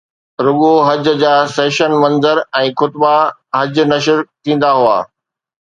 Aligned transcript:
رڳو 0.45 0.73
حج 0.87 1.05
جا 1.23 1.33
سِيئن 1.55 1.91
منظر 2.03 2.37
۽ 2.63 2.71
خطبہ 2.83 3.13
حج 3.59 3.75
نشر 3.93 4.17
ٿيندا 4.41 4.71
هئا 4.83 4.99